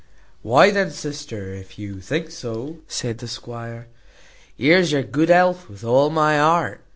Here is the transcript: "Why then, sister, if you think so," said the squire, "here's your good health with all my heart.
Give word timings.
"Why 0.41 0.71
then, 0.71 0.89
sister, 0.89 1.53
if 1.53 1.77
you 1.77 1.99
think 2.01 2.31
so," 2.31 2.79
said 2.87 3.19
the 3.19 3.27
squire, 3.27 3.85
"here's 4.57 4.91
your 4.91 5.03
good 5.03 5.29
health 5.29 5.69
with 5.69 5.83
all 5.83 6.09
my 6.09 6.39
heart. 6.39 6.81